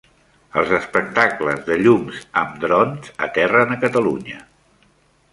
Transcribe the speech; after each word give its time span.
Els 0.59 0.69
espectacles 0.75 1.59
de 1.67 1.75
llums 1.81 2.23
amb 2.41 2.57
drons 2.63 3.11
aterren 3.27 3.75
a 3.75 3.77
Catalunya. 3.83 4.41